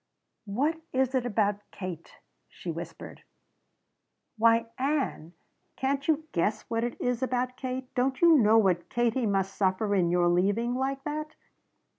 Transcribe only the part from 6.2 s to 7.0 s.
guess what it